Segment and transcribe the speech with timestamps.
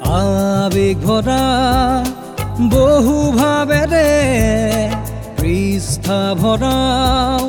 [0.00, 1.42] আবেগ ভৰা
[2.70, 4.08] বহু ভাবেৰে
[5.40, 7.40] পৃষ্ঠা ভৰাও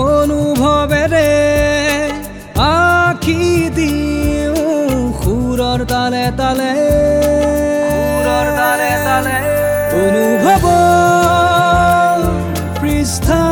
[0.00, 1.28] অনুভৱেৰে
[2.64, 6.72] আখি দিওঁ সুৰৰ তালে তালে।
[7.84, 9.38] সুৰৰ তালে তালে।
[10.02, 10.64] অনুভৱ
[12.80, 13.42] পৃষ্ঠা।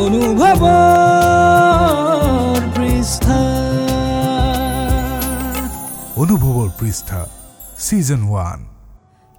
[0.00, 0.89] অনুভৱ
[6.78, 7.20] পৃষ্ঠা
[7.78, 8.60] ছিজন ওৱান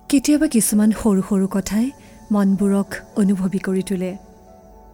[0.10, 1.88] কেতিয়াবা কিছুমান সৰু সৰু কথাই
[2.32, 2.90] মনবোৰক
[3.22, 4.12] অনুভৱী কৰি তোলে।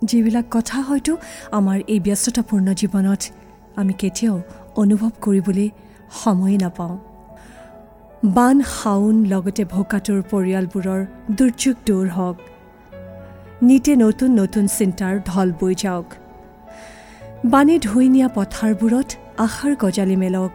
[0.04, 1.14] যিবিলাক কথা হয়তো
[1.52, 3.22] আমাৰ এই ব্যস্ততাপূৰ্ণ জীৱনত
[3.80, 4.38] আমি কেতিয়াও
[4.76, 5.70] অনুভৱ কৰিবলৈ
[6.24, 6.96] সময়ে নাপাওঁ।
[8.36, 11.02] বান শাওন লগতে ভোকাটোৰ পৰিয়ালবোৰৰ
[11.38, 12.38] দুৰ্যোগ দূৰ হওক।
[13.62, 16.08] নিতে নতুন নতুন চিন্তাৰ ঢল বৈ যাওক।
[17.46, 20.54] বানে ধুই নিয়া পথাৰবোৰত আশাৰ গজালি মেলক।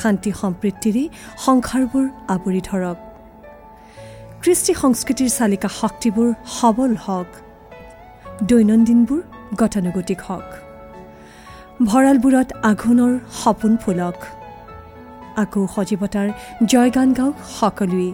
[0.00, 1.04] শান্তি সম্প্ৰীতিৰে
[1.44, 2.98] সংসাৰবোৰ আৱৰি ধৰক।
[4.42, 7.30] কৃষ্টি সংস্কৃতিৰ চালিকা শক্তিবোৰ সবল হওক।
[8.50, 9.20] দৈনন্দিনবোৰ
[9.60, 10.48] গতানুগতিক হওক।
[11.88, 14.18] ভঁৰালবোৰত আঘোণৰ সপোন ফুলক।
[15.42, 16.28] আকৌ সজীৱতাৰ
[16.72, 18.12] জয়গান গাওক সকলোৱেই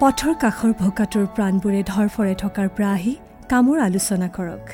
[0.00, 3.14] পথৰ কাষৰ ভোকাটোৰ প্ৰাণবোৰে ধৰফৰাই থকাৰ পৰা আহি
[3.50, 4.64] কামৰ আলোচনা কৰক।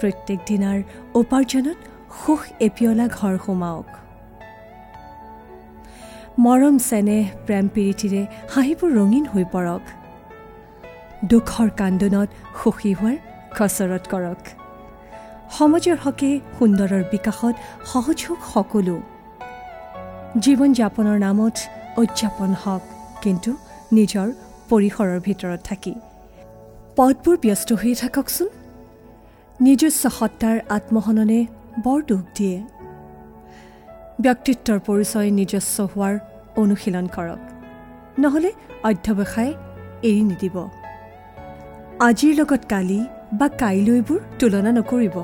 [0.00, 0.78] প্ৰত্যেক দিনাৰ
[1.20, 1.78] উপাৰ্জনত
[2.20, 3.88] সুখ এপিয়লা ঘৰ সোমাওক।
[6.44, 8.22] মৰম চেনেহ প্ৰেম পীড়িতিৰে
[8.54, 9.82] হাঁহিবোৰ ৰঙীন হৈ পৰক।
[11.30, 13.16] দুখৰ কান্দোনত সুখী হোৱাৰ
[13.56, 14.42] খচৰত কৰক।
[15.56, 17.54] সমাজৰ হকে সুন্দৰৰ বিকাশত
[17.90, 18.96] হওক সকলো।
[20.44, 21.56] জীৱন যাপনৰ নামত
[22.02, 22.82] উদযাপন হওক
[23.22, 23.50] কিন্তু
[23.96, 24.28] নিজৰ
[24.70, 25.94] পৰিসৰৰ ভিতৰত থাকি।
[26.96, 28.48] পথবোৰ ব্যস্ত হৈয়ে থাককচোন
[29.60, 31.40] নিজস্ব সত্তাৰ আত্মসননে
[31.84, 32.58] বৰ দুখ দিয়ে।
[34.20, 36.18] ব্যক্তিত্বৰ পৰিচয় নিজস্ব হোৱাৰ
[36.56, 37.38] অনুশীলন কৰক।
[38.18, 38.52] নহ'লে
[38.82, 39.54] অধ্যৱসায়
[40.02, 40.68] এৰি নিদিব।
[42.00, 45.16] আজিৰ লগত কালি বা কাইলৈবোৰ তুলনা নকৰিব।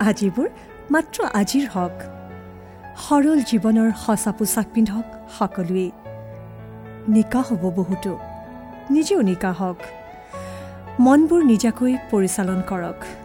[0.00, 0.48] আজিবোৰ
[0.90, 1.96] মাত্ৰ আজিৰ হওক।
[2.96, 5.04] সৰল জীৱনৰ সঁচা পোচাক পিন্ধক
[5.38, 5.90] সকলোৱেই।
[7.08, 8.18] নিকা হ'ব বহুতো।
[8.90, 9.80] নিজেও নিকা হওক।
[11.00, 13.23] মনবোৰ নিজাকৈ পৰিচালন কৰক।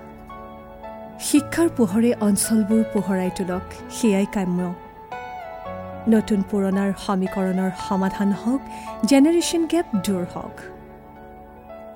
[1.28, 4.60] শিক্ষাৰ পোহৰে অঞ্চলবোৰ পোহৰাই তোলক সেয়াই কাম্য।
[6.08, 8.62] নতুন পুৰণাৰ সমীকৰণৰ সমাধান হওক
[9.06, 10.56] জেনেৰেশ্যন গেপ দূৰ হওক।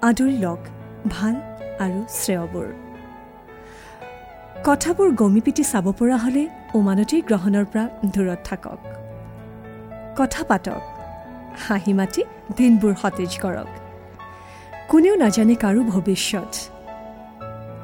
[0.04, 0.60] আদৰি লওক
[1.10, 1.36] ভাল
[1.80, 2.70] আৰু শ্ৰেয়বোৰ।
[4.64, 8.80] কথাবোৰ গমি পিটি চাব পৰা হ'লে উমানতেই গ্ৰহণৰ পৰা দূৰত থাকক।
[10.20, 10.82] কথা পাতক
[11.68, 12.22] হাঁহি মাতি
[12.58, 13.70] দিনবোৰ সতেজ কৰক।
[14.90, 16.73] কোনেও নাজানে কাৰো ভৱিষ্যত।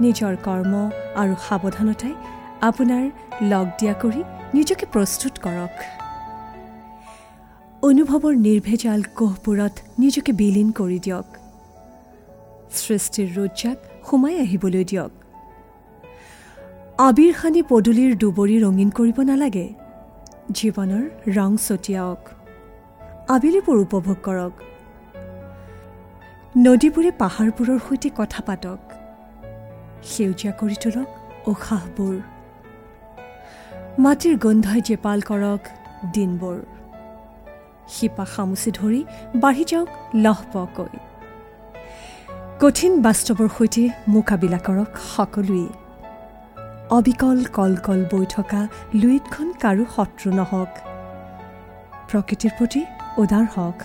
[0.02, 0.74] নিজৰ কৰ্ম
[1.16, 2.14] আৰু সাৱধানতাই
[2.62, 3.04] আপোনাৰ
[3.42, 4.24] লগ দিয়া কৰি
[4.54, 5.76] নিজকে প্ৰস্তুত কৰক।
[7.84, 11.26] অনুভৱৰ নিৰ্ভেজাল কোহবোৰত নিজকে বিলীন কৰি দিয়ক।
[12.72, 13.78] সৃষ্টিৰ ৰোজাক
[14.09, 15.12] সোমাই আহিবলৈ দিয়ক।
[16.98, 19.68] আবিৰ সানি পদূলিৰ দুবৰি ৰঙীন কৰিব নালাগে।
[20.54, 21.04] জীৱনৰ
[21.36, 22.22] ৰং ছটিয়াওক।
[23.30, 24.54] আবেলিবোৰ উপভোগ কৰক।
[26.58, 28.99] নদীবোৰে পাহাৰবোৰৰ সৈতে কথা পাতক।
[30.04, 31.08] সেউজীয়া কৰি তোলক
[31.48, 32.16] উশাহবোৰ
[34.00, 35.62] মাটিৰ গোন্ধই জেপাল কৰক
[36.14, 36.58] দিনবোৰ।
[37.88, 39.04] শিপা সামুচি ধৰি
[39.36, 40.98] বাঢ়ি যাওক লহপহকৈ।
[42.62, 45.68] কঠিন বাস্তৱৰ সৈতে মোকাবিলা কৰক সকলোৱেই
[46.90, 48.62] অবিকল কল কল বৈ থকা
[48.96, 50.72] লুইতখন কাৰো শত্ৰু নহওক।
[52.09, 52.82] প্ৰকৃতিৰ প্ৰতি
[53.18, 53.80] উদাৰ হওক।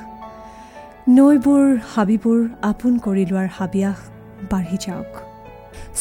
[1.08, 1.64] নৈবোৰ
[1.94, 4.00] হাবিবোৰ আপোন কৰি লোৱাৰ হাবিয়াস
[4.50, 5.33] বাঢ়ি যাওক।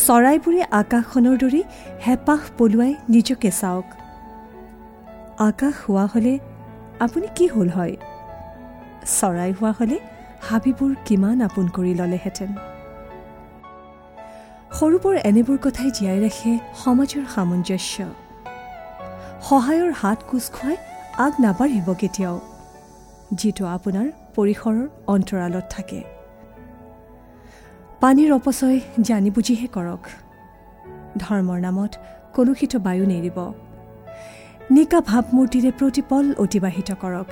[0.08, 1.62] চৰাইবোৰে আকাশখনৰ দৰে
[2.06, 3.86] হেঁপাহ পলুৱাই নিজকে চাওক।
[5.40, 6.40] আকাশ হোৱা হ'লে
[7.00, 7.96] আপুনি কি হ'ল হয়?
[9.20, 9.98] চৰাই হোৱা হ'লে
[10.42, 12.52] হাবিবোৰ কিমান আপোন কৰি ল'লেহেঁতেন।
[14.80, 16.52] সৰুবোৰ এনেবোৰ কথাই জীয়াই ৰাখে
[16.84, 17.96] সমাজৰ সামঞ্জস্য।
[19.48, 20.78] সহায়ৰ হাত কোচ খুৱাই
[21.18, 22.38] আগ নাবাঢ়িব কেতিয়াও
[23.34, 26.13] যিটো আপোনাৰ পৰিসৰৰ অন্তৰালত থাকে।
[28.04, 30.00] পানীৰ অপচয় জানি বুজিহে কৰক।
[31.18, 31.96] ধৰ্মৰ নামত
[32.34, 33.54] কলুষিত বায়ু নেৰিব।
[34.72, 37.26] নিকা ভাৱমূৰ্তিৰে প্ৰতিপল অতিবাহিত কৰক।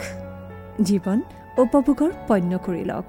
[0.83, 1.21] জীৱন
[1.57, 3.05] উপভোগৰ পণ্য কৰি লওক।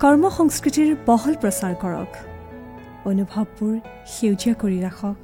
[0.00, 2.16] কৰ্ম সংস্কৃতিৰ বহল প্ৰচাৰ কৰক।
[3.06, 5.16] অনুভৱবোৰ সেউজীয়া কৰি ৰাখক।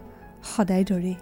[0.56, 1.14] সদায় দৰে।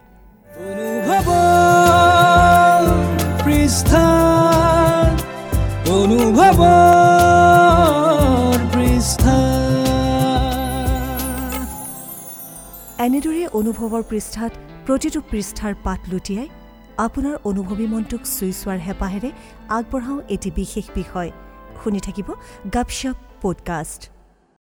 [5.91, 6.57] অনুভৱ
[8.73, 9.50] পৃষ্ঠা।
[13.01, 14.53] এনেদৰে অনুভৱৰ পৃষ্ঠাত
[14.87, 16.49] প্ৰতিটো পৃষ্ঠাৰ পাত লুটিয়াই
[16.99, 19.31] আপোনাৰ অনুভৱী মনটোক চুই চোৱাৰ হেঁপাহেৰে
[19.69, 21.31] আগবঢ়াওঁ এটি বিশেষ বিষয়।
[21.85, 22.29] শুনি থাকিব
[22.73, 24.20] গপশ্বপ পডকাষ্ট।